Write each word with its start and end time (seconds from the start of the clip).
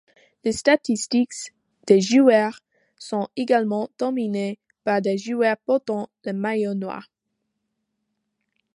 Les 0.43 0.51
statistiques 0.51 1.53
des 1.85 2.01
joueurs 2.01 2.61
sont 2.97 3.27
également 3.35 3.87
dominées 3.99 4.57
par 4.83 4.99
des 4.99 5.19
joueurs 5.19 5.57
portant 5.57 6.09
le 6.25 6.33
maillot 6.33 6.73
noir. 6.73 7.07